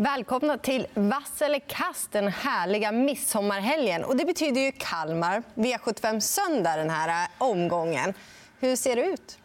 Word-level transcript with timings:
Välkomna 0.00 0.58
till 0.58 0.86
vass 0.94 1.42
eller 1.42 1.58
kast 1.58 2.12
den 2.12 2.28
härliga 2.28 2.92
midsommarhelgen. 2.92 4.04
Och 4.04 4.16
det 4.16 4.24
betyder 4.24 4.60
ju 4.60 4.72
Kalmar, 4.72 5.42
V75 5.54 6.20
söndag 6.20 6.76
den 6.76 6.90
här 6.90 7.24
eh, 7.24 7.28
omgången. 7.38 8.14
Hur 8.60 8.76
ser 8.76 8.96
det 8.96 9.06
ut? 9.06 9.38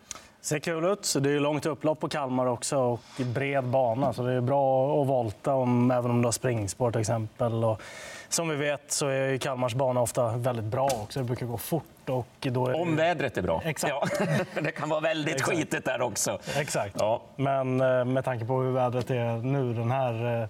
Ser 0.45 0.59
kul 0.59 0.85
ut. 0.85 1.15
Det 1.19 1.29
är 1.31 1.39
långt 1.39 1.65
upplopp 1.65 1.99
på 1.99 2.09
Kalmar 2.09 2.45
också 2.45 2.77
och 2.77 3.01
bred 3.17 3.63
bana. 3.63 4.13
Så 4.13 4.23
det 4.23 4.33
är 4.33 4.41
bra 4.41 5.01
att 5.01 5.07
volta 5.07 5.53
om, 5.53 5.91
även 5.91 6.11
om 6.11 6.21
du 6.21 6.27
har 6.27 6.31
springspår 6.31 6.91
till 6.91 7.01
exempel. 7.01 7.63
Och 7.63 7.81
som 8.29 8.49
vi 8.49 8.55
vet 8.55 8.91
så 8.91 9.07
är 9.07 9.37
Kalmars 9.37 9.73
bana 9.73 10.01
ofta 10.01 10.37
väldigt 10.37 10.65
bra 10.65 10.85
också. 11.03 11.19
Det 11.19 11.25
brukar 11.25 11.45
gå 11.45 11.57
fort. 11.57 12.09
Och 12.09 12.27
då 12.39 12.67
är 12.67 12.81
Om 12.81 12.95
vädret 12.95 13.37
är 13.37 13.41
bra. 13.41 13.61
Exakt. 13.65 13.93
Ja. 14.19 14.25
Det 14.61 14.71
kan 14.71 14.89
vara 14.89 14.99
väldigt 14.99 15.35
Exakt. 15.35 15.57
skitigt 15.57 15.85
där 15.85 16.01
också. 16.01 16.39
Exakt. 16.57 16.95
Ja. 16.99 17.21
Men 17.35 17.81
eh, 17.81 18.05
med 18.05 18.25
tanke 18.25 18.45
på 18.45 18.61
hur 18.61 18.71
vädret 18.71 19.09
är 19.09 19.37
nu 19.37 19.73
den 19.73 19.91
här 19.91 20.41
eh, 20.41 20.49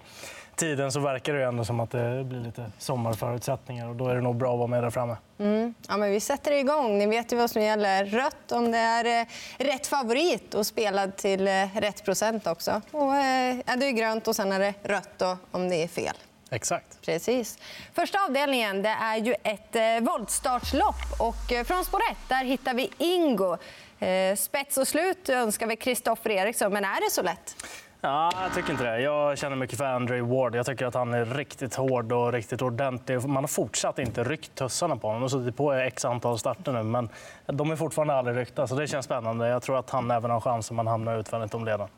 tiden 0.55 0.91
så 0.91 0.99
verkar 0.99 1.33
det 1.33 1.45
ändå 1.45 1.65
som 1.65 1.79
att 1.79 1.91
det 1.91 2.23
blir 2.23 2.39
lite 2.39 2.71
sommarförutsättningar. 2.77 3.89
Och 3.89 3.95
då 3.95 4.07
är 4.07 4.15
det 4.15 4.21
nog 4.21 4.35
bra 4.35 4.51
att 4.51 4.57
vara 4.57 4.67
med 4.67 4.83
där 4.83 4.89
framme. 4.89 5.17
Mm. 5.39 5.73
Ja, 5.87 5.97
men 5.97 6.11
vi 6.11 6.19
sätter 6.19 6.51
igång. 6.51 6.97
Ni 6.97 7.05
vet 7.05 7.33
ju 7.33 7.37
vad 7.37 7.51
som 7.51 7.61
gäller. 7.61 8.05
Rött 8.05 8.51
om 8.51 8.71
det 8.71 8.77
är 8.77 9.21
eh, 9.21 9.27
rätt 9.57 9.87
favorit 9.87 10.53
och 10.53 10.67
spelad 10.67 11.15
till 11.15 11.47
rätt 11.73 12.05
procent 12.05 12.47
också. 12.47 12.81
Och, 12.91 13.15
är 13.15 13.77
det 13.77 13.85
är 13.85 13.91
grönt 13.91 14.27
och 14.27 14.35
sen 14.35 14.51
är 14.51 14.59
det 14.59 14.73
rött 14.83 15.21
om 15.51 15.69
det 15.69 15.83
är 15.83 15.87
fel. 15.87 16.15
Exakt. 16.49 17.01
Precis. 17.01 17.57
Första 17.93 18.23
avdelningen 18.25 18.81
det 18.81 18.89
är 18.89 19.17
ju 19.17 19.35
ett 19.43 19.75
eh, 19.75 19.99
voltstartslopp. 19.99 21.19
Och 21.19 21.51
eh, 21.51 21.63
från 21.63 21.85
spår 21.85 22.01
1 22.11 22.17
där 22.27 22.43
hittar 22.43 22.73
vi 22.73 22.91
Ingo. 22.97 23.57
Eh, 23.99 24.35
spets 24.35 24.77
och 24.77 24.87
slut 24.87 25.29
önskar 25.29 25.67
vi 25.67 25.75
Kristoffer 25.75 26.29
Eriksson, 26.29 26.73
men 26.73 26.85
är 26.85 27.05
det 27.05 27.11
så 27.11 27.21
lätt? 27.21 27.55
Ja, 28.05 28.31
jag 28.43 28.53
tycker 28.53 28.71
inte 28.71 28.83
det. 28.83 28.99
Jag 28.99 29.37
känner 29.37 29.55
mycket 29.55 29.77
för 29.77 29.85
Andre 29.85 30.21
Ward. 30.21 30.55
Jag 30.55 30.65
tycker 30.65 30.85
att 30.85 30.93
han 30.93 31.13
är 31.13 31.25
riktigt 31.25 31.75
hård 31.75 32.11
och 32.11 32.33
riktigt 32.33 32.61
ordentlig. 32.61 33.27
Man 33.27 33.43
har 33.43 33.47
fortsatt 33.47 33.99
inte 33.99 34.23
ryckt 34.23 34.55
tussarna 34.55 34.97
på 34.97 35.07
honom. 35.07 35.21
De 35.21 35.23
har 35.23 35.41
suttit 35.41 35.57
på 35.57 35.73
x 35.73 36.05
antal 36.05 36.39
starter 36.39 36.71
nu, 36.71 36.83
men 36.83 37.09
de 37.45 37.71
är 37.71 37.75
fortfarande 37.75 38.13
aldrig 38.13 38.37
ryckta. 38.37 38.67
Så 38.67 38.75
det 38.75 38.87
känns 38.87 39.05
spännande. 39.05 39.47
Jag 39.47 39.61
tror 39.61 39.79
att 39.79 39.89
han 39.89 40.11
även 40.11 40.31
har 40.31 40.41
chans 40.41 40.71
om 40.71 40.77
han 40.77 40.87
hamnar 40.87 41.19
utvändigt 41.19 41.53
om 41.53 41.65
ledaren. 41.65 41.89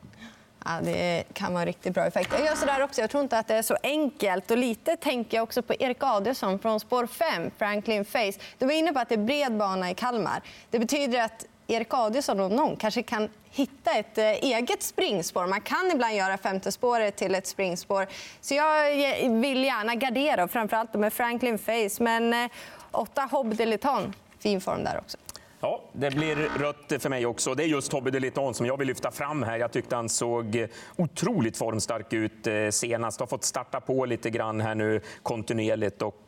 Ja, 0.65 0.71
det 0.83 1.23
kan 1.33 1.53
vara 1.53 1.61
en 1.61 1.65
riktigt 1.65 1.93
bra 1.93 2.05
effekt. 2.05 2.29
Jag 2.31 2.45
gör 2.45 2.55
så 2.55 2.65
där 2.65 2.83
också. 2.83 3.01
Jag 3.01 3.09
tror 3.09 3.23
inte 3.23 3.39
att 3.39 3.47
det 3.47 3.55
är 3.55 3.61
så 3.61 3.77
enkelt. 3.83 4.51
Och 4.51 4.57
lite 4.57 4.95
tänker 4.95 5.37
jag 5.37 5.43
också 5.43 5.61
på 5.61 5.73
Erik 5.79 6.03
Adielsson 6.03 6.59
från 6.59 6.79
spår 6.79 7.07
5, 7.07 7.51
Franklin 7.57 8.05
Face. 8.05 8.33
Du 8.57 8.65
var 8.65 8.73
inne 8.73 8.93
på 8.93 8.99
att 8.99 9.09
det 9.09 9.15
är 9.15 9.25
bred 9.25 9.57
bana 9.57 9.91
i 9.91 9.93
Kalmar. 9.93 10.41
Det 10.69 10.79
betyder 10.79 11.21
att 11.21 11.45
Erik 11.67 11.93
Adielsson 11.93 12.39
om 12.39 12.55
någon 12.55 12.75
kanske 12.75 13.03
kan 13.03 13.29
hitta 13.49 13.91
ett 13.91 14.17
eh, 14.17 14.25
eget 14.25 14.83
springspår. 14.83 15.47
Man 15.47 15.61
kan 15.61 15.91
ibland 15.93 16.15
göra 16.15 16.37
femte 16.37 16.71
spåret 16.71 17.15
till 17.15 17.35
ett 17.35 17.47
springspår. 17.47 18.07
Så 18.41 18.53
jag 18.53 18.91
eh, 18.91 19.31
vill 19.31 19.63
gärna 19.63 19.95
gardera, 19.95 20.47
framförallt 20.47 20.93
med 20.93 21.13
Franklin 21.13 21.57
Face. 21.57 22.03
Men 22.03 22.33
eh, 22.33 22.49
åtta 22.91 23.27
Hobb 23.31 23.55
Deliton, 23.55 24.13
fin 24.39 24.61
form 24.61 24.83
där 24.83 24.97
också. 24.97 25.17
Ja, 25.59 25.83
det 25.93 26.11
blir 26.11 26.35
rött 26.35 27.01
för 27.01 27.09
mig 27.09 27.25
också. 27.25 27.55
Det 27.55 27.63
är 27.63 27.67
just 27.67 27.91
Tobbe 27.91 28.11
Deliton 28.11 28.53
som 28.53 28.65
jag 28.65 28.77
vill 28.77 28.87
lyfta 28.87 29.11
fram 29.11 29.43
här. 29.43 29.57
Jag 29.57 29.71
tyckte 29.71 29.95
han 29.95 30.09
såg 30.09 30.67
otroligt 30.95 31.57
formstark 31.57 32.13
ut 32.13 32.47
senast. 32.73 33.19
Har 33.19 33.27
fått 33.27 33.43
starta 33.43 33.79
på 33.79 34.05
lite 34.05 34.29
grann 34.29 34.61
här 34.61 34.75
nu 34.75 35.01
kontinuerligt 35.23 36.01
och 36.01 36.25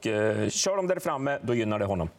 kör 0.49 0.75
de 0.75 0.87
där 0.87 0.99
framme, 0.99 1.39
då 1.41 1.53
gynnar 1.53 1.79
det 1.79 1.85
honom. 1.85 2.09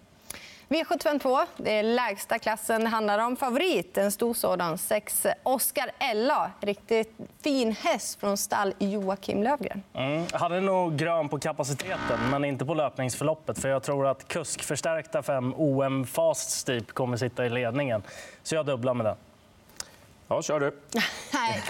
V752, 0.71 1.47
det 1.57 1.79
är 1.79 1.83
lägsta 1.83 2.39
klassen 2.39 2.81
det 2.81 2.89
handlar 2.89 3.19
om. 3.19 3.37
Favorit, 3.37 3.99
en 3.99 4.13
stor 4.13 4.35
sådan, 4.35 4.79
sex 4.79 5.27
Oscar 5.43 5.91
Ella. 5.99 6.51
Riktigt 6.61 7.17
fin 7.43 7.73
häst 7.73 8.21
från 8.21 8.37
stall 8.37 8.75
Joakim 8.79 9.43
Lövgren. 9.43 9.83
Mm. 9.95 10.27
Hade 10.33 10.61
nog 10.61 10.97
grön 10.97 11.29
på 11.29 11.39
kapaciteten, 11.39 12.19
men 12.31 12.45
inte 12.45 12.65
på 12.65 12.75
löpningsförloppet. 12.75 13.59
För 13.59 13.69
Jag 13.69 13.83
tror 13.83 14.07
att 14.07 14.29
kuskförstärkta 14.29 15.23
fem 15.23 15.55
OM 15.57 16.07
Fast 16.07 16.51
Steep 16.51 16.93
kommer 16.93 17.17
sitta 17.17 17.47
i 17.47 17.49
ledningen. 17.49 18.03
Så 18.43 18.55
jag 18.55 18.67
dubblar 18.67 18.95
med 18.95 19.07
den. 19.07 19.17
Ja, 20.33 20.43
kör 20.43 20.61
du. 20.61 20.77
Nej, 21.33 21.63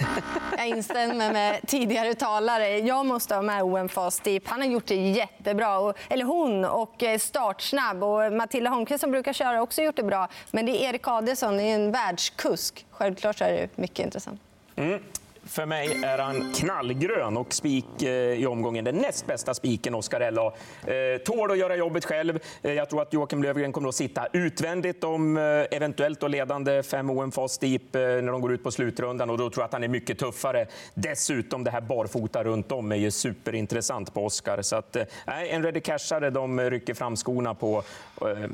jag 0.56 0.69
instämmer 0.69 1.32
med 1.32 1.60
tidigare 1.66 2.15
talare. 2.15 2.78
Jag 2.78 3.06
måste 3.06 3.34
ha 3.34 3.43
med 3.43 3.62
OM 3.62 3.88
Fast 3.88 4.25
Deep. 4.25 4.48
Han 4.48 4.60
har 4.60 4.69
gjort 4.69 4.87
det 4.87 4.94
jättebra. 4.94 5.94
Eller 6.09 6.25
hon. 6.25 6.65
och 6.65 7.03
eh, 7.03 7.19
Startsnabb. 7.19 8.04
Och 8.04 8.32
Matilda 8.32 8.71
Holmqvist 8.71 9.00
som 9.00 9.10
brukar 9.10 9.32
köra 9.32 9.48
har 9.48 9.59
också 9.59 9.82
gjort 9.82 9.97
det 9.97 10.03
bra. 10.03 10.28
Men 10.50 10.66
det 10.66 10.72
är 10.72 10.88
Erik 10.88 11.09
Adelsson, 11.09 11.60
en 11.60 11.93
världskusk. 11.93 12.87
Självklart 12.91 13.41
är 13.41 13.53
det 13.53 13.69
mycket 13.76 14.04
intressant. 14.04 14.41
Mm. 14.77 15.03
För 15.50 15.66
mig 15.66 16.00
är 16.05 16.19
han 16.19 16.53
knallgrön 16.53 17.37
och 17.37 17.55
spik 17.55 18.03
eh, 18.03 18.11
i 18.11 18.47
omgången. 18.47 18.84
Den 18.84 18.97
näst 18.97 19.27
bästa 19.27 19.55
spiken, 19.55 19.94
Oskar 19.94 20.21
eh, 20.21 21.19
tål 21.25 21.50
att 21.50 21.59
göra 21.59 21.77
jobbet 21.77 22.05
själv. 22.05 22.38
Eh, 22.62 22.72
jag 22.72 22.91
tror 22.91 23.03
att 23.03 23.12
Joakim 23.12 23.43
Lövgren 23.43 23.72
kommer 23.72 23.89
att 23.89 23.94
sitta 23.94 24.27
utvändigt 24.33 25.05
om 25.05 25.37
eventuellt 25.71 26.31
ledande 26.31 26.83
fem 26.83 27.10
OM 27.10 27.33
Fast 27.33 27.60
Deep 27.60 27.83
när 27.93 28.33
de 28.33 28.41
går 28.41 28.53
ut 28.53 28.62
på 28.62 28.71
slutrundan. 28.71 29.31
Och 29.31 29.39
då 29.39 29.50
tror 29.50 29.62
jag 29.62 29.66
att 29.66 29.72
han 29.72 29.84
är 29.84 29.89
mycket 29.89 30.19
tuffare. 30.19 30.66
Dessutom, 30.94 31.65
det 31.65 31.71
här 31.71 31.81
barfota 31.81 32.44
runt 32.44 32.72
om 32.72 32.93
är 32.93 32.97
ju 32.97 33.10
superintressant 33.10 34.15
på 34.15 34.25
Oskar. 34.27 34.62
Så 34.62 34.77
att, 34.77 34.97
nej, 35.27 35.50
en 35.50 35.62
ready 35.62 35.81
cashare, 35.81 36.31
de 36.31 36.60
rycker 36.60 36.94
fram 36.94 37.16
skorna 37.16 37.55
på. 37.55 37.83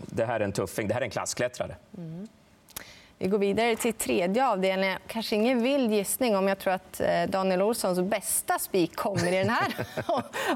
Det 0.06 0.24
här 0.24 0.40
är 0.40 0.44
en 0.44 0.52
tuffing. 0.52 0.88
Det 0.88 0.94
här 0.94 1.00
är 1.00 1.04
en 1.04 1.10
klassklättrare. 1.10 1.76
Mm. 1.98 2.28
Vi 3.18 3.28
går 3.28 3.38
vidare 3.38 3.76
till 3.76 3.92
tredje 3.92 4.46
avdelningen. 4.46 4.98
Kanske 5.06 5.36
ingen 5.36 5.62
vild 5.62 5.92
gissning 5.92 6.36
om 6.36 6.48
jag 6.48 6.58
tror 6.58 6.72
att 6.72 7.00
eh, 7.00 7.22
Daniel 7.28 7.62
Olssons 7.62 8.00
bästa 8.00 8.58
spik 8.58 8.96
kommer 8.96 9.32
i 9.32 9.36
den 9.36 9.50
här 9.50 9.74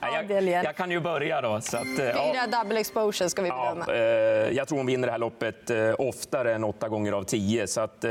avdelningen. 0.19 0.57
Jag, 0.57 0.65
jag, 0.65 0.77
kan 0.77 0.91
ju 0.91 1.01
börja 1.01 1.41
då. 1.41 1.61
Så 1.61 1.77
att, 1.77 1.85
eh, 1.85 1.97
Fyra 1.97 2.15
ja. 2.35 2.47
double 2.47 2.81
exposure 2.81 3.29
ska 3.29 3.43
vi 3.43 3.51
bedöma. 3.51 3.85
Ja, 3.89 3.95
eh, 3.95 4.01
jag 4.57 4.69
tror 4.69 4.79
hon 4.79 4.87
vinner 4.87 5.07
det 5.07 5.13
här 5.13 5.19
loppet 5.19 5.71
oftare 5.99 6.55
än 6.55 6.65
åtta 6.65 6.89
gånger 6.89 7.13
av 7.13 7.23
tio. 7.23 7.67
Så 7.67 7.81
att, 7.81 8.05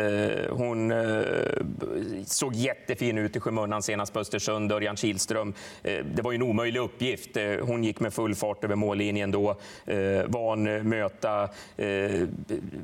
hon 0.49 0.93
såg 2.25 2.53
jättefin 2.53 3.17
ut 3.17 3.35
i 3.35 3.39
skymundan 3.39 3.83
senast 3.83 4.13
på 4.13 4.19
Östersund. 4.19 4.71
Örjan 4.71 4.97
Kihlström. 4.97 5.53
Det 5.81 6.21
var 6.21 6.31
ju 6.31 6.35
en 6.35 6.43
omöjlig 6.43 6.79
uppgift. 6.79 7.37
Hon 7.61 7.83
gick 7.83 7.99
med 7.99 8.13
full 8.13 8.35
fart 8.35 8.63
över 8.63 8.75
mållinjen 8.75 9.31
då. 9.31 9.55
Van 10.27 10.63
möta 10.89 11.49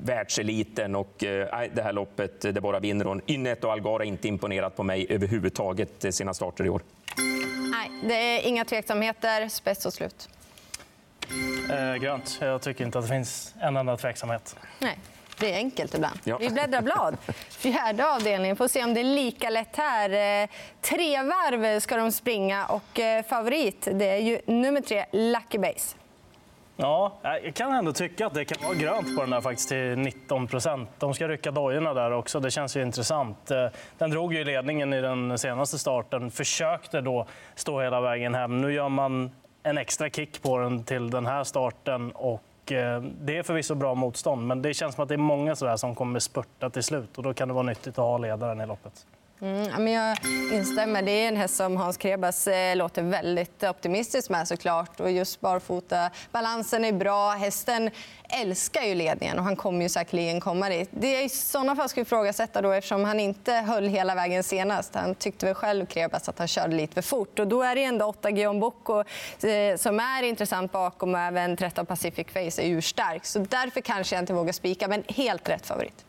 världseliten 0.03 0.95
och 0.95 1.23
nej, 1.55 1.71
det 1.73 1.81
här 1.81 1.93
loppet, 1.93 2.41
det 2.41 2.61
bara 2.61 2.79
vinner 2.79 3.05
hon. 3.05 3.21
Ynnet 3.27 3.63
och 3.63 3.71
Algar 3.71 3.91
har 3.91 4.03
inte 4.03 4.27
imponerat 4.27 4.75
på 4.75 4.83
mig 4.83 5.05
överhuvudtaget 5.09 6.16
sina 6.16 6.33
starter 6.33 6.66
i 6.66 6.69
år. 6.69 6.81
Nej, 7.71 7.91
det 8.03 8.16
är 8.16 8.47
inga 8.47 8.66
tveksamheter. 8.66 9.49
Spets 9.49 9.85
och 9.85 9.93
slut. 9.93 10.29
Eh, 11.69 11.95
grönt. 11.95 12.38
Jag 12.41 12.61
tycker 12.61 12.85
inte 12.85 12.99
att 12.99 13.05
det 13.05 13.09
finns 13.09 13.53
en 13.59 13.77
enda 13.77 13.97
tveksamhet. 13.97 14.55
Nej. 14.79 14.99
Det 15.39 15.53
är 15.53 15.57
enkelt 15.57 15.95
ibland. 15.95 16.19
Ja. 16.23 16.38
Vi 16.38 16.49
bläddrar 16.49 16.81
blad. 16.81 17.17
Fjärde 17.49 18.13
avdelningen. 18.13 18.55
Får 18.55 18.67
se 18.67 18.83
om 18.83 18.93
det 18.93 18.99
är 18.99 19.03
lika 19.03 19.49
lätt 19.49 19.75
här. 19.75 20.09
Eh, 20.43 20.49
tre 20.81 21.23
varv 21.23 21.79
ska 21.79 21.97
de 21.97 22.11
springa 22.11 22.66
och 22.66 22.99
eh, 22.99 23.25
favorit 23.25 23.87
det 23.91 24.05
är 24.05 24.17
ju 24.17 24.39
nummer 24.45 24.81
tre, 24.81 25.05
Lucky 25.11 25.57
Base. 25.57 25.95
Ja, 26.77 27.11
eh, 27.23 27.31
jag 27.45 27.53
kan 27.53 27.73
ändå 27.73 27.93
tycka 27.93 28.27
att 28.27 28.33
det 28.33 28.45
kan 28.45 28.67
vara 28.67 28.75
grönt 28.75 29.15
på 29.15 29.21
den 29.21 29.29
där 29.29 29.41
faktiskt 29.41 29.69
till 29.69 29.97
19 29.97 30.47
procent. 30.47 30.89
De 30.97 31.13
ska 31.13 31.27
rycka 31.27 31.51
dojorna 31.51 31.93
där 31.93 32.11
också. 32.11 32.39
Det 32.39 32.51
känns 32.51 32.77
ju 32.77 32.81
intressant. 32.81 33.51
Eh, 33.51 33.67
den 33.97 34.09
drog 34.09 34.33
ju 34.33 34.43
ledningen 34.43 34.93
i 34.93 35.01
den 35.01 35.37
senaste 35.37 35.79
starten. 35.79 36.31
Försökte 36.31 37.01
då 37.01 37.25
stå 37.55 37.81
hela 37.81 38.01
vägen 38.01 38.35
hem. 38.35 38.61
Nu 38.61 38.73
gör 38.73 38.89
man 38.89 39.31
en 39.63 39.77
extra 39.77 40.09
kick 40.09 40.41
på 40.41 40.57
den 40.57 40.83
till 40.83 41.09
den 41.09 41.25
här 41.25 41.43
starten. 41.43 42.11
Och 42.11 42.71
eh, 42.71 43.01
det 43.01 43.37
är 43.37 43.43
förvisso 43.43 43.75
bra 43.75 43.95
motstånd, 43.95 44.47
men 44.47 44.61
det 44.61 44.73
känns 44.73 44.95
som 44.95 45.03
att 45.03 45.09
det 45.09 45.15
är 45.15 45.17
många 45.17 45.55
sådär 45.55 45.77
som 45.77 45.95
kommer 45.95 46.19
spurta 46.19 46.69
till 46.69 46.83
slut. 46.83 47.17
Och 47.17 47.23
då 47.23 47.33
kan 47.33 47.47
det 47.47 47.53
vara 47.53 47.63
nyttigt 47.63 47.87
att 47.87 48.05
ha 48.05 48.17
ledaren 48.17 48.61
i 48.61 48.65
loppet. 48.65 49.05
Mm, 49.41 49.84
men 49.84 49.93
jag 49.93 50.17
instämmer. 50.53 51.02
Det 51.02 51.11
är 51.11 51.28
en 51.28 51.37
häst 51.37 51.55
som 51.55 51.78
Hans 51.78 51.97
Krebas 51.97 52.47
eh, 52.47 52.76
låter 52.76 53.02
väldigt 53.02 53.64
optimistisk 53.64 54.29
med. 54.29 54.47
såklart. 54.47 54.99
Och 54.99 55.11
just 55.11 55.41
barfota. 55.41 56.09
Balansen 56.32 56.85
är 56.85 56.91
bra. 56.91 57.32
Hästen 57.32 57.91
älskar 58.29 58.82
ju 58.82 58.96
ledningen 58.96 59.37
och 59.40 59.43
han 59.43 59.55
kommer 59.55 59.82
ju 59.82 59.90
säkerligen 59.90 60.40
komma 60.40 60.70
dit. 60.70 60.90
Det 60.91 61.16
är 61.16 61.26
I 61.26 61.29
såna 61.29 61.76
fall 61.76 61.90
ska 61.90 62.02
vi 62.02 62.02
ifrågasätta 62.02 62.61
då, 62.61 62.72
eftersom 62.72 63.03
han 63.05 63.20
inte 63.20 63.53
höll 63.53 63.87
hela 63.87 64.16
vägen 64.16 64.43
senast. 64.43 64.96
Han 64.96 65.16
tyckte 65.16 65.46
väl 65.46 65.55
själv, 65.55 65.85
Krebas, 65.85 66.29
att 66.29 66.40
han 66.40 66.47
körde 66.47 66.76
lite 66.76 66.93
för 66.93 67.02
fort. 67.02 67.40
Och 67.40 67.47
då 67.47 67.64
är 67.64 67.76
det 67.76 67.84
ändå 67.84 68.05
8 68.05 68.31
Guillaume 68.31 68.59
Bocco 68.59 69.03
eh, 69.47 69.78
som 69.78 69.99
är 69.99 70.23
intressant 70.23 70.72
bakom 70.72 71.14
och 71.14 71.20
även 71.20 71.58
13 71.58 71.85
Pacific 71.85 72.28
Face 72.28 72.61
är 72.61 72.70
urstark. 72.70 73.26
Så 73.26 73.40
därför 73.40 73.81
kanske 73.81 74.16
jag 74.16 74.22
inte 74.22 74.34
vågar 74.34 74.53
spika, 74.53 74.88
men 74.88 75.03
helt 75.08 75.49
rätt 75.49 75.66
favorit. 75.66 76.05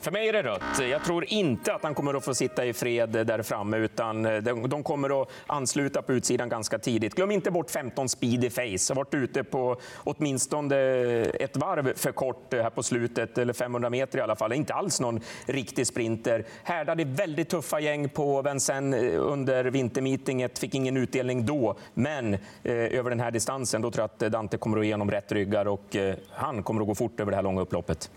För 0.00 0.10
mig 0.10 0.28
är 0.28 0.32
det 0.32 0.42
rött. 0.42 0.90
Jag 0.90 1.04
tror 1.04 1.24
inte 1.28 1.74
att 1.74 1.82
han 1.82 1.94
kommer 1.94 2.14
att 2.14 2.24
få 2.24 2.34
sitta 2.34 2.64
i 2.64 2.72
fred 2.72 3.10
där 3.10 3.42
framme, 3.42 3.76
utan 3.76 4.26
eh, 4.26 4.42
de 4.42 4.82
kommer 4.82 5.22
att 5.22 5.28
ansluta 5.46 6.02
på 6.02 6.12
utsidan 6.12 6.48
ganska 6.48 6.78
tidigt. 6.78 7.14
Glöm 7.14 7.30
inte 7.30 7.50
bort 7.50 7.70
15 7.70 8.08
speedy 8.08 8.50
face. 8.50 8.90
Har 8.90 8.94
varit 8.94 9.14
ute 9.14 9.44
på 9.44 9.76
åtminstone 9.96 10.76
ett 11.24 11.56
varv 11.56 11.92
för 11.96 12.12
kort 12.12 12.52
här 12.52 12.70
på 12.70 12.82
slutet, 12.82 13.38
eller 13.38 13.52
500 13.52 13.90
meter 13.90 14.18
i 14.18 14.22
alla 14.22 14.36
fall. 14.36 14.52
Inte 14.52 14.74
alls 14.74 15.00
någon 15.00 15.20
riktig 15.46 15.86
sprinter. 15.86 16.44
Härdade 16.62 17.04
väldigt 17.04 17.48
tuffa 17.48 17.80
gäng 17.80 18.08
på 18.08 18.42
Vincennes 18.42 19.02
eh, 19.02 19.20
under 19.20 19.64
vintermeetinget, 19.64 20.58
fick 20.58 20.74
ingen 20.74 20.96
utdelning 20.96 21.46
då. 21.46 21.76
Men 21.94 22.34
eh, 22.34 22.38
över 22.62 23.10
den 23.10 23.20
här 23.20 23.30
distansen, 23.30 23.82
då 23.82 23.90
tror 23.90 24.02
jag 24.18 24.26
att 24.26 24.32
Dante 24.32 24.56
kommer 24.56 24.78
att 24.78 24.86
ge 24.86 24.92
honom 24.92 25.10
rätt 25.10 25.32
ryggar 25.32 25.68
och 25.68 25.96
eh, 25.96 26.14
han 26.30 26.62
kommer 26.62 26.80
att 26.80 26.86
gå 26.86 26.94
fort 26.94 27.20
över 27.20 27.30
det 27.30 27.36
här 27.36 27.42
långa 27.42 27.60
upploppet. 27.60 28.10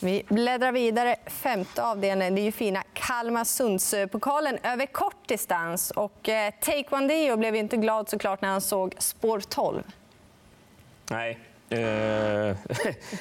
Vi 0.00 0.22
bläddrar 0.28 0.72
vidare. 0.72 1.16
Femte 1.26 1.84
avdelningen, 1.84 2.34
det 2.34 2.40
är 2.40 2.44
ju 2.44 2.52
fina 2.52 2.82
Kalmarsundspokalen 2.92 4.58
över 4.62 4.86
kort 4.86 5.28
distans. 5.28 5.90
Och 5.90 6.28
eh, 6.28 6.52
Dio 7.08 7.36
blev 7.36 7.56
inte 7.56 7.76
glad 7.76 8.08
såklart 8.08 8.42
när 8.42 8.48
han 8.48 8.60
såg 8.60 8.94
spår 8.98 9.40
12. 9.40 9.82
Nej, 11.10 11.38
Eh, 11.68 11.78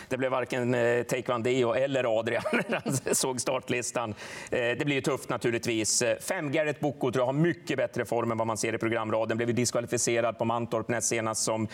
det 0.10 0.18
blev 0.18 0.32
varken 0.32 0.74
eh, 0.74 1.04
Taekwondo 1.04 1.74
eller 1.74 2.20
Adrian 2.20 2.44
när 2.68 2.82
han 2.84 3.16
såg 3.16 3.42
startlistan. 3.42 4.10
Eh, 4.52 4.60
det 4.60 4.86
blir 4.86 4.96
ju 4.96 5.02
tufft 5.02 5.30
naturligtvis. 5.30 6.02
Eh, 6.02 6.18
fem 6.18 6.52
Garrett 6.52 6.80
Boko 6.80 7.12
tror 7.12 7.22
jag 7.22 7.26
har 7.26 7.34
mycket 7.34 7.78
bättre 7.78 8.06
form 8.06 8.32
än 8.32 8.38
vad 8.38 8.48
man 8.48 8.58
ser 8.58 8.76
i 8.76 8.78
programraden. 8.78 9.38
Blev 9.38 9.56
diskvalificerad 9.56 10.38
på 10.38 10.46
Mantorp 10.46 10.88
näst 10.88 11.08
senast 11.08 11.44
som 11.44 11.68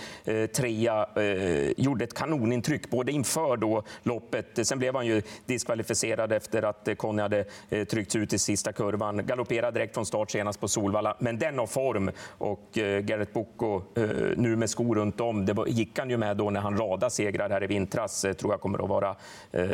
trea. 0.56 1.08
Gjorde 1.78 2.04
ett 2.04 2.14
kanonintryck 2.14 2.90
både 2.90 3.12
inför 3.12 3.58
då 3.58 3.84
loppet. 4.04 4.68
Sen 4.68 4.80
blev 4.80 4.96
han 4.96 5.06
ju 5.06 5.22
diskvalificerad 5.46 6.32
efter 6.32 6.64
att 6.64 6.90
Conny 6.98 7.22
hade 7.22 7.46
tryckts 7.90 8.16
ut 8.16 8.34
i 8.34 8.40
sista 8.40 8.74
kurvan. 8.74 9.26
Galopperade 9.26 9.80
direkt 9.80 9.94
från 9.94 10.06
start 10.06 10.32
senast 10.32 10.60
på 10.60 10.68
Solvalla. 10.68 11.16
Men 11.20 11.40
den 11.40 11.60
har 11.60 11.68
form 11.68 12.12
och 12.38 12.70
Garrett 13.02 13.34
Boko 13.34 13.82
nu 14.36 14.56
med 14.56 14.70
skor 14.70 14.96
runt 14.96 15.22
om. 15.22 15.46
Det 15.46 15.56
gick 15.68 16.00
han 16.00 16.10
ju 16.10 16.18
med 16.18 16.38
då 16.38 16.50
när 16.50 16.61
han 16.62 16.78
radade 16.78 17.12
segrar 17.12 17.50
här 17.50 17.64
i 17.64 17.68
vintras 17.68 18.26
eh, 18.26 18.34
tror 18.34 18.54
jag 18.54 18.62
kommer 18.62 18.84
att 18.84 18.90
vara 18.90 19.16
eh, 19.52 19.68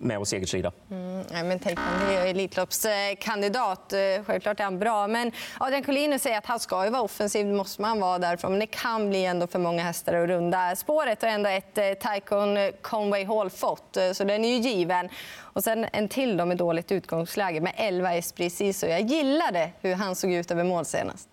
med 0.00 0.18
och 0.18 0.28
segerstrida. 0.28 0.72
Mm, 0.90 1.24
ja, 1.32 1.42
men 1.44 1.58
Taekwondo 1.58 2.06
är 2.06 2.26
Elitloppskandidat. 2.26 3.92
Eh, 3.92 3.98
självklart 4.26 4.60
är 4.60 4.64
han 4.64 4.78
bra. 4.78 5.06
Men 5.06 5.32
Adrian 5.58 5.82
Collino 5.82 6.18
säger 6.18 6.38
att 6.38 6.46
han 6.46 6.60
ska 6.60 6.84
ju 6.84 6.90
vara 6.90 7.02
offensiv. 7.02 7.46
måste 7.46 7.82
man 7.82 8.00
vara 8.00 8.18
därifrån. 8.18 8.50
Men 8.50 8.60
det 8.60 8.66
kan 8.66 9.08
bli 9.08 9.24
ändå 9.24 9.46
för 9.46 9.58
många 9.58 9.82
hästar 9.82 10.14
att 10.14 10.28
runda 10.28 10.76
spåret. 10.76 11.22
Och 11.22 11.28
ändå 11.28 11.48
ett 11.48 12.00
Taikon 12.00 12.72
Conway 12.82 13.24
Hall 13.24 13.50
fått, 13.50 13.96
så 14.12 14.24
den 14.24 14.44
är 14.44 14.48
ju 14.48 14.70
given. 14.70 15.08
Och 15.38 15.64
sen 15.64 15.86
en 15.92 16.08
till 16.08 16.36
då 16.36 16.46
med 16.46 16.56
dåligt 16.56 16.92
utgångsläge 16.92 17.60
med 17.60 17.72
11 17.76 18.14
Esprit 18.14 18.52
Ciso. 18.52 18.86
Jag 18.86 19.00
gillade 19.00 19.70
hur 19.80 19.94
han 19.94 20.16
såg 20.16 20.32
ut 20.32 20.50
över 20.50 20.64
mål 20.64 20.84
senast. 20.84 21.28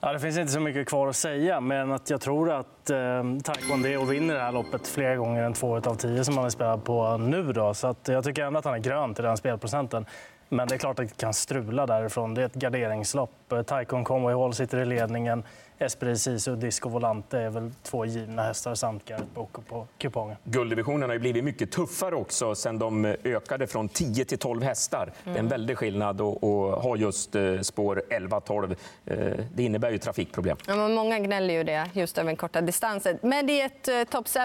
Ja, 0.00 0.12
det 0.12 0.20
finns 0.20 0.38
inte 0.38 0.52
så 0.52 0.60
mycket 0.60 0.88
kvar 0.88 1.08
att 1.08 1.16
säga, 1.16 1.60
men 1.60 1.92
att 1.92 2.10
jag 2.10 2.20
tror 2.20 2.50
att 2.50 2.73
eh, 2.90 3.22
Taekwondo 3.44 4.04
vinner 4.04 4.34
det 4.34 4.40
här 4.40 4.52
loppet 4.52 4.88
fler 4.88 5.16
gånger 5.16 5.42
än 5.42 5.52
två 5.52 5.76
av 5.76 5.94
tio 5.94 6.24
som 6.24 6.34
han 6.34 6.44
vill 6.44 6.52
spela 6.52 6.78
på 6.78 7.16
nu. 7.16 7.52
Då. 7.52 7.74
Så 7.74 7.86
att 7.86 8.08
jag 8.08 8.24
tycker 8.24 8.42
ändå 8.42 8.58
att 8.58 8.64
han 8.64 8.74
är 8.74 8.78
grön 8.78 9.14
till 9.14 9.24
den 9.24 9.36
spelprocenten. 9.36 10.06
Men 10.48 10.68
det 10.68 10.74
är 10.74 10.78
klart 10.78 10.98
att 10.98 11.08
det 11.08 11.16
kan 11.16 11.34
strula 11.34 11.86
därifrån. 11.86 12.34
Det 12.34 12.42
är 12.42 12.46
ett 12.46 12.54
garderingslopp. 12.54 13.30
Taikon 13.66 14.04
Conway 14.04 14.34
Hall 14.34 14.54
sitter 14.54 14.78
i 14.78 14.84
ledningen. 14.84 15.42
Esprit 15.78 16.20
Sisu 16.20 16.50
och 16.50 16.58
Disco 16.58 16.88
Volante 16.88 17.38
är 17.38 17.50
väl 17.50 17.70
två 17.82 18.04
givna 18.04 18.42
hästar 18.42 18.74
samt 18.74 19.10
Boko 19.34 19.62
på 19.62 19.86
kupongen. 19.98 20.36
Gulddivisionen 20.44 21.10
har 21.10 21.18
blivit 21.18 21.44
mycket 21.44 21.70
tuffare 21.70 22.14
också 22.14 22.54
sen 22.54 22.78
de 22.78 23.04
ökade 23.24 23.66
från 23.66 23.88
10 23.88 24.24
till 24.24 24.38
12 24.38 24.62
hästar. 24.62 25.02
Mm. 25.02 25.14
Det 25.24 25.30
är 25.30 25.32
en 25.32 25.38
mm. 25.38 25.48
väldig 25.48 25.78
skillnad 25.78 26.20
att 26.20 26.42
ha 26.82 26.96
just 26.96 27.34
eh, 27.34 27.58
spår 27.60 28.02
11-12. 28.10 28.76
Eh, 29.04 29.16
det 29.54 29.62
innebär 29.62 29.90
ju 29.90 29.98
trafikproblem. 29.98 30.56
Ja, 30.66 30.88
många 30.88 31.18
gnäller 31.18 31.54
ju 31.54 31.64
det 31.64 31.90
just 31.92 32.18
över 32.18 32.30
en 32.30 32.36
korta 32.36 32.60
distanser. 32.74 33.18
Men 33.22 33.46
det 33.46 33.60
är 33.60 33.66
ett 33.66 33.88
uh, 33.88 34.04
top 34.04 34.28
7, 34.28 34.40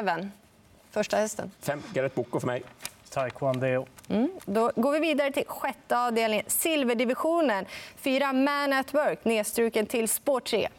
första 0.92 1.18
hästen. 1.18 1.52
Fem, 1.62 1.84
Garrett 1.94 2.16
Boko 2.16 2.40
för 2.40 2.48
mig. 2.48 2.64
Taekwondo. 3.10 3.86
Mm. 4.10 4.32
Då 4.46 4.72
går 4.76 4.92
vi 4.92 5.00
vidare 5.00 5.32
till 5.32 5.46
sjätte 5.48 6.00
avdelningen, 6.00 6.46
silverdivisionen. 6.48 7.66
Fyra 7.96 8.34
Man 8.34 8.74
at 8.74 8.94
Work, 8.94 9.26
nedstruken 9.26 9.86
till 9.86 10.10
spår 10.10 10.40
3. 10.40 10.70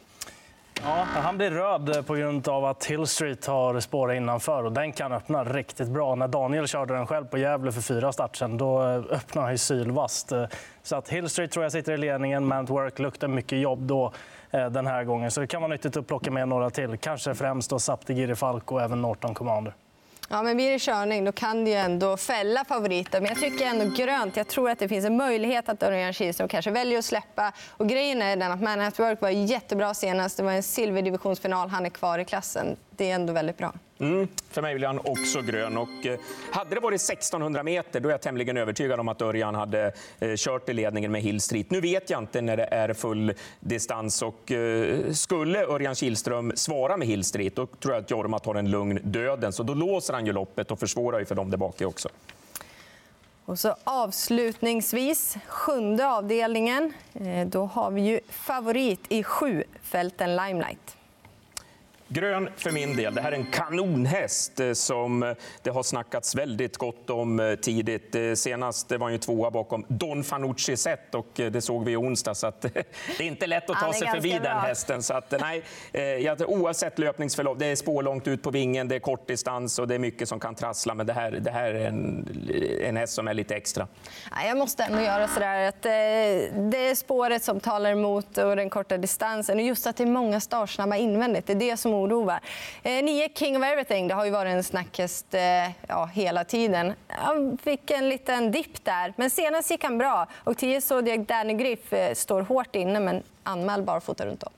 Ja, 0.83 1.07
han 1.13 1.37
blir 1.37 1.51
röd 1.51 2.07
på 2.07 2.15
grund 2.15 2.47
av 2.47 2.65
att 2.65 2.85
Hill 2.85 3.07
Street 3.07 3.45
har 3.45 3.79
spårat 3.79 4.15
innanför 4.15 4.63
och 4.63 4.71
den 4.71 4.91
kan 4.91 5.11
öppna 5.11 5.43
riktigt 5.43 5.87
bra. 5.87 6.15
När 6.15 6.27
Daniel 6.27 6.67
körde 6.67 6.93
den 6.93 7.07
själv 7.07 7.25
på 7.25 7.37
Gävle 7.37 7.71
för 7.71 7.81
fyra 7.81 8.11
start 8.11 8.35
sen, 8.35 8.57
då 8.57 8.81
öppnade 8.81 9.47
han 9.47 9.57
sylvast. 9.57 10.31
Så 10.83 10.95
att 10.95 11.09
Hill 11.09 11.29
Street 11.29 11.51
tror 11.51 11.65
jag 11.65 11.71
sitter 11.71 11.93
i 11.93 11.97
ledningen. 11.97 12.45
Man 12.45 12.65
Work 12.65 12.99
luktar 12.99 13.27
mycket 13.27 13.59
jobb 13.59 13.79
då 13.79 14.05
eh, 14.05 14.11
Eh, 14.51 14.69
den 14.69 14.87
här 14.87 15.03
gången. 15.03 15.31
Så 15.31 15.41
det 15.41 15.47
kan 15.47 15.61
vara 15.61 15.71
nyttigt 15.71 15.97
att 15.97 16.07
plocka 16.07 16.31
med 16.31 16.47
några 16.47 16.69
till. 16.69 16.97
Kanske 16.97 17.35
främst 17.35 17.69
då 17.69 17.79
Saptigiri 17.79 18.35
Falk 18.35 18.71
och 18.71 18.81
även 18.81 19.01
Norton 19.01 19.33
Commander. 19.33 19.73
Ja, 20.29 20.43
men 20.43 20.55
blir 20.55 20.71
det 20.71 20.79
körning 20.79 21.25
då 21.25 21.31
kan 21.31 21.65
det 21.65 21.71
ju 21.71 21.77
ändå 21.77 22.17
fälla 22.17 22.65
favoriter. 22.65 23.21
Men 23.21 23.29
jag 23.29 23.39
tycker 23.39 23.65
ändå 23.65 23.85
grönt. 23.95 24.37
Jag 24.37 24.47
tror 24.47 24.69
att 24.69 24.79
det 24.79 24.87
finns 24.87 25.05
en 25.05 25.17
möjlighet 25.17 25.69
att 25.69 25.83
Örjan 25.83 26.13
Kihlström 26.13 26.47
kanske 26.47 26.71
väljer 26.71 26.99
att 26.99 27.05
släppa. 27.05 27.51
Och 27.69 27.89
grejen 27.89 28.21
är 28.21 28.35
den 28.35 28.51
att 28.51 28.61
Man 28.61 28.79
Network 28.79 29.21
var 29.21 29.29
jättebra 29.29 29.93
senast. 29.93 30.37
Det 30.37 30.43
var 30.43 30.51
en 30.51 30.63
silverdivisionsfinal. 30.63 31.69
Han 31.69 31.85
är 31.85 31.89
kvar 31.89 32.19
i 32.19 32.25
klassen. 32.25 32.77
Det 33.01 33.11
är 33.11 33.15
ändå 33.15 33.33
väldigt 33.33 33.57
bra. 33.57 33.73
Mm, 33.99 34.27
för 34.49 34.61
mig 34.61 34.73
vill 34.73 34.85
han 34.85 34.99
också 34.99 35.41
grön. 35.41 35.77
Och, 35.77 36.05
eh, 36.05 36.19
hade 36.51 36.75
det 36.75 36.81
varit 36.81 37.01
1600 37.01 37.63
meter 37.63 37.99
då 37.99 38.09
är 38.09 38.13
jag 38.13 38.21
tämligen 38.21 38.57
övertygad 38.57 38.99
om 38.99 39.07
att 39.07 39.21
Örjan 39.21 39.55
hade 39.55 39.93
eh, 40.19 40.35
kört 40.35 40.69
i 40.69 40.73
ledningen 40.73 41.11
med 41.11 41.21
Hill 41.21 41.41
Street. 41.41 41.71
Nu 41.71 41.81
vet 41.81 42.09
jag 42.09 42.21
inte 42.21 42.41
när 42.41 42.57
det 42.57 42.63
är 42.63 42.93
full 42.93 43.33
distans. 43.59 44.21
Och, 44.21 44.51
eh, 44.51 45.11
skulle 45.11 45.65
Örjan 45.65 45.95
Kihlström 45.95 46.51
svara 46.55 46.97
med 46.97 47.07
Hill 47.07 47.23
Street 47.23 47.55
då 47.55 47.65
tror 47.65 47.93
jag 47.93 48.03
att 48.03 48.11
Jorma 48.11 48.39
tar 48.39 48.55
en 48.55 48.71
lugn 48.71 48.99
döden. 49.03 49.53
Så 49.53 49.63
då 49.63 49.73
låser 49.73 50.13
han 50.13 50.25
ju 50.25 50.33
loppet 50.33 50.71
och 50.71 50.79
försvårar 50.79 51.19
ju 51.19 51.25
för 51.25 51.35
dem 51.35 51.49
där 51.49 51.57
bak 51.57 51.81
också. 51.81 52.09
Och 53.45 53.59
så 53.59 53.75
avslutningsvis, 53.83 55.37
sjunde 55.47 56.09
avdelningen. 56.09 56.93
Då 57.45 57.65
har 57.65 57.91
vi 57.91 58.01
ju 58.01 58.19
favorit 58.29 59.05
i 59.09 59.23
sju, 59.23 59.63
Fälten 59.81 60.35
Limelight. 60.35 60.97
Grön 62.13 62.49
för 62.57 62.71
min 62.71 62.95
del. 62.95 63.15
Det 63.15 63.21
här 63.21 63.31
är 63.31 63.35
en 63.35 63.45
kanonhäst 63.45 64.59
eh, 64.59 64.73
som 64.73 65.23
eh, 65.23 65.33
det 65.61 65.69
har 65.69 65.83
snackats 65.83 66.35
väldigt 66.35 66.77
gott 66.77 67.09
om 67.09 67.39
eh, 67.39 67.55
tidigt. 67.55 68.15
Senast 68.35 68.91
var 68.91 68.99
han 68.99 69.11
ju 69.11 69.17
tvåa 69.17 69.51
bakom 69.51 69.85
Don 69.87 70.23
Fanucci 70.23 70.77
Zet 70.77 71.15
och 71.15 71.27
det 71.35 71.61
såg 71.61 71.85
vi 71.85 71.91
i 71.91 71.95
onsdag. 71.95 72.35
Så 72.35 72.47
att, 72.47 72.61
det 73.17 73.19
är 73.19 73.27
inte 73.27 73.47
lätt 73.47 73.69
att 73.69 73.79
ta 73.79 73.93
sig 73.93 74.07
förbi 74.07 74.29
bra. 74.29 74.39
den 74.39 74.57
hästen. 74.57 75.03
Så 75.03 75.13
att, 75.13 75.33
nej, 75.39 75.63
oavsett 76.47 76.99
löpningsförlopp, 76.99 77.59
det 77.59 77.65
är 77.65 77.75
spårlångt 77.75 78.27
ut 78.27 78.43
på 78.43 78.51
vingen, 78.51 78.87
det 78.87 78.95
är 78.95 78.99
kort 78.99 79.27
distans 79.27 79.79
och 79.79 79.87
det 79.87 79.95
är 79.95 79.99
mycket 79.99 80.29
som 80.29 80.39
kan 80.39 80.55
trassla. 80.55 80.93
Men 80.93 81.05
det 81.05 81.13
här, 81.13 81.31
det 81.31 81.51
här 81.51 81.73
är 81.73 81.87
en, 81.87 82.27
en 82.83 82.97
häst 82.97 83.13
som 83.13 83.27
är 83.27 83.33
lite 83.33 83.55
extra. 83.55 83.87
Jag 84.45 84.57
måste 84.57 84.83
ändå 84.83 85.01
göra 85.01 85.27
så 85.27 85.39
där 85.39 85.67
att 85.67 85.81
det 85.81 86.89
är 86.89 86.95
spåret 86.95 87.43
som 87.43 87.59
talar 87.59 87.91
emot 87.91 88.37
och 88.37 88.55
den 88.55 88.69
korta 88.69 88.97
distansen. 88.97 89.57
Och 89.57 89.63
just 89.63 89.87
att 89.87 89.95
det 89.95 90.03
är 90.03 90.07
många 90.07 90.39
startsnabba 90.39 90.95
invändigt, 90.95 91.47
det 91.47 91.53
är 91.53 91.71
det 91.71 91.77
som 91.77 92.00
oroa. 92.01 92.39
Eh, 92.83 92.91
ni 92.91 93.01
nio 93.01 93.29
King 93.35 93.57
of 93.57 93.63
Everything, 93.63 94.07
det 94.07 94.13
har 94.13 94.25
ju 94.25 94.31
varit 94.31 94.51
en 94.51 94.63
snackhäst 94.63 95.33
eh, 95.33 95.41
ja, 95.87 96.05
hela 96.13 96.43
tiden. 96.43 96.93
Han 97.07 97.57
fick 97.57 97.91
en 97.91 98.09
liten 98.09 98.51
dipp 98.51 98.85
där, 98.85 99.13
men 99.15 99.29
senast 99.29 99.71
gick 99.71 99.83
han 99.83 99.97
bra. 99.97 100.27
Och 100.43 100.57
10 100.57 100.81
Zodiac 100.81 101.27
Danny 101.27 101.53
Griff 101.53 101.93
eh, 101.93 102.13
står 102.13 102.41
hårt 102.41 102.75
inne, 102.75 102.99
men 102.99 103.23
anmäl 103.43 103.83
barfota 103.83 104.25
runt 104.25 104.43
om. 104.43 104.51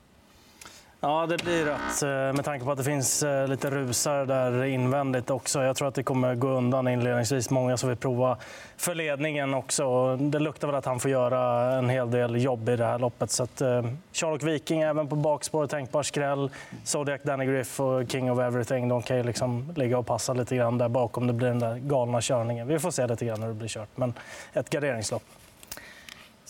Ja, 1.06 1.26
det 1.26 1.44
blir 1.44 1.66
rätt 1.66 2.04
eh, 2.04 2.36
med 2.36 2.46
tanke 2.46 2.66
på 2.66 2.72
att 2.72 2.78
det 2.78 2.84
finns 2.84 3.24
eh, 3.24 3.48
lite 3.48 3.70
rusar 3.70 4.26
där 4.26 4.64
invändigt 4.64 5.30
också. 5.30 5.64
Jag 5.64 5.76
tror 5.76 5.88
att 5.88 5.96
det 5.96 6.04
kommer 6.04 6.36
gå 6.36 6.48
undan 6.48 6.88
inledningsvis. 6.88 7.50
Många 7.50 7.78
som 7.78 7.90
vill 7.90 7.98
prova 7.98 8.38
för 8.78 8.96
ledningen 8.96 9.54
också. 9.54 10.18
Det 10.18 10.40
luktar 10.40 10.68
väl 10.68 10.76
att 10.76 10.86
han 10.86 11.00
får 11.00 11.12
göra 11.12 11.72
en 11.78 11.90
hel 11.90 12.12
del 12.12 12.44
jobb 12.44 12.70
i 12.70 12.76
det 12.76 12.86
här 12.86 13.00
loppet. 13.00 13.32
Så 13.32 13.44
att, 13.44 13.62
eh, 13.62 13.84
Charlotte 14.14 14.44
Viking 14.44 14.82
även 14.82 15.08
på 15.08 15.16
bakspår, 15.16 15.68
tänkbar 15.68 16.04
skräll. 16.04 16.50
Zodiac 16.84 17.22
Danny 17.24 17.46
Griff 17.46 17.80
och 17.80 18.12
King 18.12 18.32
of 18.32 18.40
Everything, 18.40 18.90
de 18.90 19.02
kan 19.02 19.18
ju 19.18 19.24
liksom 19.24 19.74
ligga 19.76 19.98
och 19.98 20.06
passa 20.06 20.34
lite 20.34 20.56
grann 20.56 20.78
där 20.78 20.90
bakom. 20.90 21.28
Det 21.28 21.34
blir 21.34 21.48
den 21.48 21.60
där 21.60 21.78
galna 21.78 22.22
körningen. 22.22 22.68
Vi 22.68 22.80
får 22.80 22.92
se 22.92 23.08
lite 23.08 23.26
grann 23.26 23.42
hur 23.42 23.48
det 23.48 23.54
blir 23.54 23.68
kört, 23.68 23.98
men 23.98 24.14
ett 24.54 24.70
garderingslopp. 24.70 25.24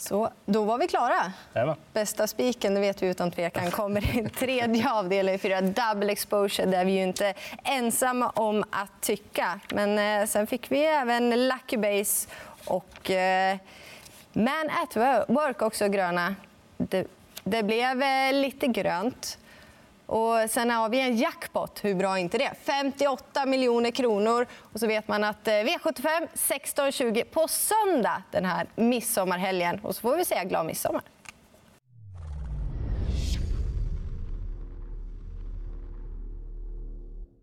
Så, 0.03 0.29
då 0.45 0.63
var 0.63 0.77
vi 0.77 0.87
klara. 0.87 1.33
Jajamän. 1.53 1.75
Bästa 1.93 2.27
spiken, 2.27 2.73
det 2.73 2.79
vet 2.79 3.03
vi 3.03 3.07
utan 3.07 3.31
tvekan, 3.31 3.71
kommer 3.71 4.17
i 4.17 4.29
tredje 4.39 4.91
avdelningen, 4.91 5.39
fyra 5.39 5.61
double 5.61 6.11
exposure. 6.11 6.65
Där 6.65 6.79
är 6.79 6.85
vi 6.85 6.91
ju 6.91 7.03
inte 7.03 7.33
ensamma 7.63 8.29
om 8.29 8.63
att 8.69 9.01
tycka. 9.01 9.59
Men 9.69 10.21
eh, 10.21 10.27
sen 10.27 10.47
fick 10.47 10.71
vi 10.71 10.85
även 10.85 11.47
Lucky 11.47 11.77
Base 11.77 12.27
och 12.65 13.11
eh, 13.11 13.57
Man 14.33 14.69
at 14.83 14.95
Work 15.29 15.61
också 15.61 15.87
gröna. 15.87 16.35
Det, 16.77 17.07
det 17.43 17.63
blev 17.63 18.01
eh, 18.01 18.33
lite 18.33 18.67
grönt. 18.67 19.37
Och 20.05 20.49
sen 20.49 20.69
har 20.69 20.89
vi 20.89 20.99
en 20.99 21.17
jackpot. 21.17 21.79
Hur 21.83 21.95
bra 21.95 22.17
är 22.17 22.21
inte 22.21 22.37
det? 22.37 22.51
58 22.63 23.45
miljoner 23.45 23.91
kronor. 23.91 24.45
Och 24.73 24.79
så 24.79 24.87
vet 24.87 25.07
man 25.07 25.23
att 25.23 25.47
eh, 25.47 25.51
V75 25.51 26.27
16.20 26.33 27.23
på 27.23 27.47
söndag 27.47 28.23
den 28.31 28.45
här 28.45 28.67
midsommarhelgen. 28.75 29.79
Och 29.79 29.95
så 29.95 30.01
får 30.01 30.17
vi 30.17 30.25
säga 30.25 30.43
glad 30.43 30.65
midsommar. 30.65 31.01